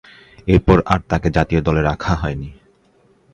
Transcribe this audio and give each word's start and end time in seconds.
এরপর 0.47 0.77
আর 0.85 0.99
তাকে 1.09 1.27
জাতীয় 1.29 1.61
দলে 1.61 1.81
রাখা 1.81 2.13
হয়নি। 2.15 2.49